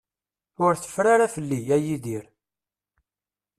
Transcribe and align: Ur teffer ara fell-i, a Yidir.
Ur 0.65 0.73
teffer 0.75 1.05
ara 1.13 1.27
fell-i, 1.35 1.61
a 1.75 1.77
Yidir. 1.85 2.25